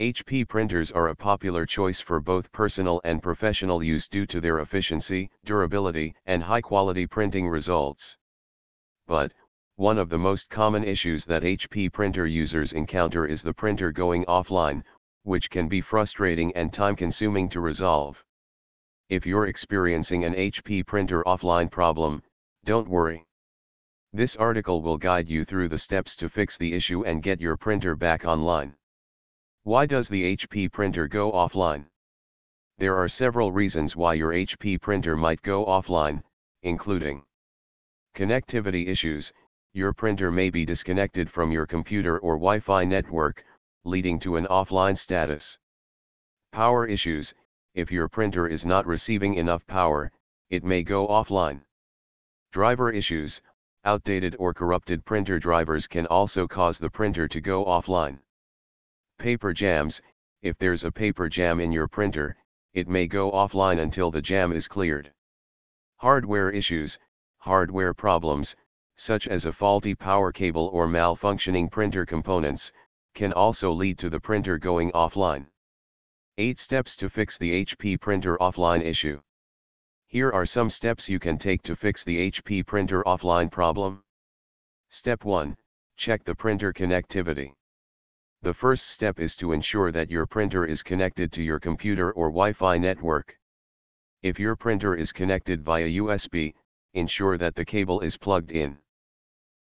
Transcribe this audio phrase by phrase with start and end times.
[0.00, 4.60] HP printers are a popular choice for both personal and professional use due to their
[4.60, 8.16] efficiency, durability, and high-quality printing results.
[9.06, 9.34] But,
[9.76, 14.24] one of the most common issues that HP printer users encounter is the printer going
[14.24, 14.82] offline,
[15.24, 18.24] which can be frustrating and time-consuming to resolve.
[19.10, 22.22] If you're experiencing an HP printer offline problem,
[22.64, 23.26] don't worry.
[24.14, 27.58] This article will guide you through the steps to fix the issue and get your
[27.58, 28.74] printer back online.
[29.64, 31.86] Why does the HP printer go offline?
[32.78, 36.22] There are several reasons why your HP printer might go offline,
[36.62, 37.24] including
[38.14, 39.32] Connectivity issues,
[39.72, 43.44] your printer may be disconnected from your computer or Wi-Fi network,
[43.84, 45.58] leading to an offline status.
[46.52, 47.34] Power issues,
[47.74, 50.10] if your printer is not receiving enough power,
[50.48, 51.60] it may go offline.
[52.50, 53.40] Driver issues,
[53.84, 58.18] outdated or corrupted printer drivers can also cause the printer to go offline.
[59.20, 60.00] Paper jams,
[60.40, 62.38] if there's a paper jam in your printer,
[62.72, 65.12] it may go offline until the jam is cleared.
[65.96, 66.98] Hardware issues,
[67.36, 68.56] hardware problems,
[68.94, 72.72] such as a faulty power cable or malfunctioning printer components,
[73.12, 75.46] can also lead to the printer going offline.
[76.38, 79.20] 8 steps to fix the HP printer offline issue.
[80.06, 84.02] Here are some steps you can take to fix the HP printer offline problem.
[84.88, 85.58] Step 1,
[85.98, 87.52] check the printer connectivity.
[88.42, 92.28] The first step is to ensure that your printer is connected to your computer or
[92.30, 93.38] Wi-Fi network.
[94.22, 96.54] If your printer is connected via USB,
[96.94, 98.78] ensure that the cable is plugged in.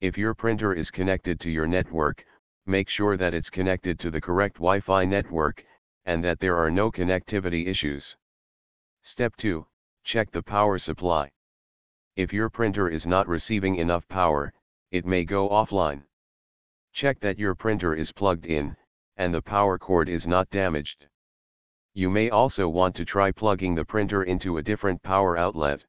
[0.00, 2.24] If your printer is connected to your network,
[2.64, 5.66] make sure that it's connected to the correct Wi-Fi network,
[6.06, 8.16] and that there are no connectivity issues.
[9.02, 9.66] Step 2,
[10.02, 11.30] check the power supply.
[12.16, 14.54] If your printer is not receiving enough power,
[14.90, 16.04] it may go offline.
[16.92, 18.76] Check that your printer is plugged in,
[19.16, 21.08] and the power cord is not damaged.
[21.94, 25.84] You may also want to try plugging the printer into a different power outlet.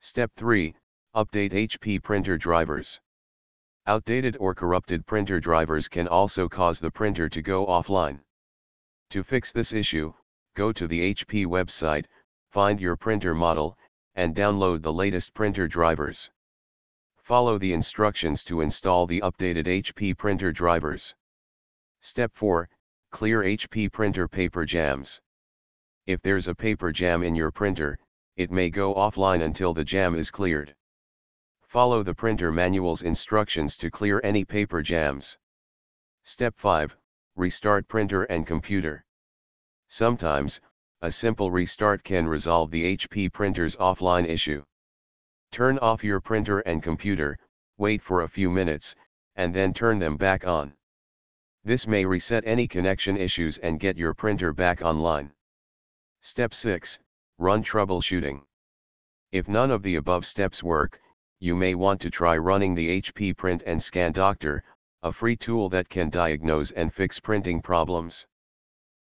[0.00, 0.74] Step 3,
[1.14, 3.00] Update HP printer drivers.
[3.86, 8.20] Outdated or corrupted printer drivers can also cause the printer to go offline.
[9.10, 10.12] To fix this issue,
[10.54, 12.04] go to the HP website,
[12.50, 13.76] find your printer model,
[14.14, 16.30] and download the latest printer drivers.
[17.22, 21.14] Follow the instructions to install the updated HP printer drivers.
[22.00, 22.68] Step 4,
[23.10, 25.20] Clear HP printer paper jams.
[26.06, 27.98] If there's a paper jam in your printer,
[28.36, 30.74] it may go offline until the jam is cleared.
[31.62, 35.38] Follow the printer manual's instructions to clear any paper jams.
[36.22, 36.96] Step 5,
[37.36, 39.04] Restart printer and computer.
[39.88, 40.60] Sometimes,
[41.02, 44.64] a simple restart can resolve the HP printer's offline issue.
[45.52, 47.38] Turn off your printer and computer,
[47.76, 48.94] wait for a few minutes,
[49.34, 50.74] and then turn them back on.
[51.64, 55.32] This may reset any connection issues and get your printer back online.
[56.20, 57.00] Step 6,
[57.38, 58.42] Run troubleshooting.
[59.32, 61.00] If none of the above steps work,
[61.40, 64.62] you may want to try running the HP Print and Scan Doctor,
[65.02, 68.26] a free tool that can diagnose and fix printing problems.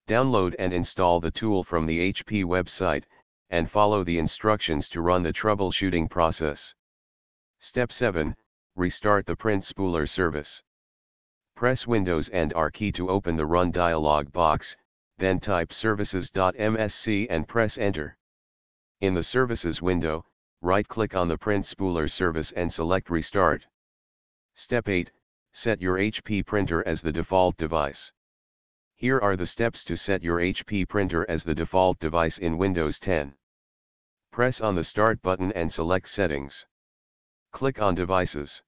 [0.06, 3.05] Download and install the tool from the HP website,
[3.50, 6.75] and follow the instructions to run the troubleshooting process.
[7.59, 8.37] Step 7,
[8.77, 10.62] Restart the print spooler service.
[11.55, 14.77] Press Windows and R key to open the Run dialog box,
[15.19, 18.16] then type services.msc and press Enter.
[19.00, 20.26] In the Services window,
[20.61, 23.66] right-click on the print spooler service and select Restart.
[24.55, 25.12] Step 8,
[25.53, 28.12] set your HP printer as the default device.
[28.97, 32.99] Here are the steps to set your HP printer as the default device in Windows
[33.00, 33.34] 10.
[34.31, 36.66] Press on the Start button and select Settings.
[37.50, 38.62] Click on Devices.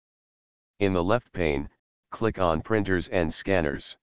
[0.80, 1.69] In the left pane,
[2.09, 3.97] click on Printers and Scanners.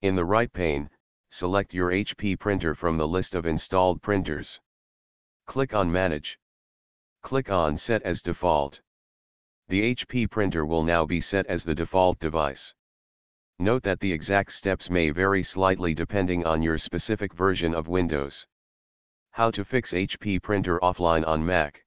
[0.00, 0.90] In the right pane,
[1.28, 4.60] select your HP printer from the list of installed printers.
[5.46, 6.38] Click on Manage.
[7.22, 8.80] Click on Set as Default.
[9.68, 12.74] The HP printer will now be set as the default device.
[13.60, 18.44] Note that the exact steps may vary slightly depending on your specific version of Windows.
[19.30, 21.84] How to fix HP printer offline on Mac.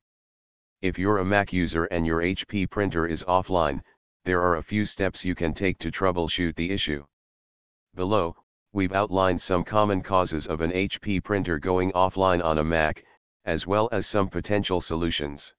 [0.81, 3.81] If you're a Mac user and your HP printer is offline,
[4.23, 7.05] there are a few steps you can take to troubleshoot the issue.
[7.95, 8.37] Below,
[8.71, 13.03] we've outlined some common causes of an HP printer going offline on a Mac,
[13.43, 15.53] as well as some potential solutions.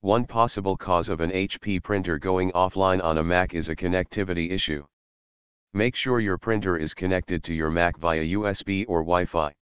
[0.00, 4.50] One possible cause of an HP printer going offline on a Mac is a connectivity
[4.50, 4.86] issue.
[5.74, 9.54] Make sure your printer is connected to your Mac via USB or Wi-Fi.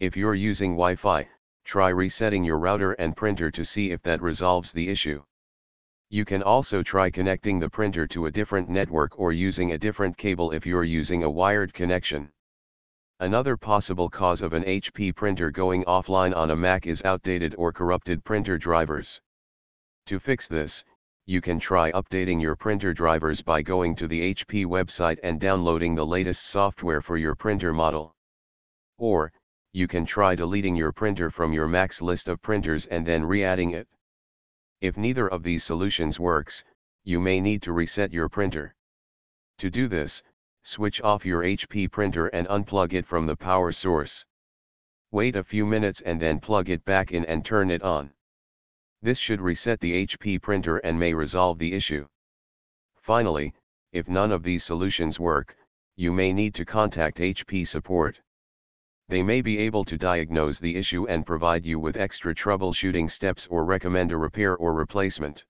[0.00, 1.28] If you're using Wi-Fi,
[1.64, 5.22] try resetting your router and printer to see if that resolves the issue.
[6.08, 10.16] You can also try connecting the printer to a different network or using a different
[10.16, 12.32] cable if you're using a wired connection.
[13.20, 17.70] Another possible cause of an HP printer going offline on a Mac is outdated or
[17.70, 19.20] corrupted printer drivers.
[20.06, 20.84] To fix this,
[21.28, 25.94] you can try updating your printer drivers by going to the HP website and downloading
[25.94, 28.16] the latest software for your printer model.
[28.96, 29.30] Or,
[29.74, 33.72] you can try deleting your printer from your Mac's list of printers and then re-adding
[33.72, 33.86] it.
[34.80, 36.64] If neither of these solutions works,
[37.04, 38.74] you may need to reset your printer.
[39.58, 40.22] To do this,
[40.62, 44.24] switch off your HP printer and unplug it from the power source.
[45.10, 48.14] Wait a few minutes and then plug it back in and turn it on.
[49.00, 52.06] This should reset the HP printer and may resolve the issue.
[52.96, 53.54] Finally,
[53.92, 55.56] if none of these solutions work,
[55.96, 58.20] you may need to contact HP support.
[59.08, 63.46] They may be able to diagnose the issue and provide you with extra troubleshooting steps
[63.46, 65.44] or recommend a repair or replacement.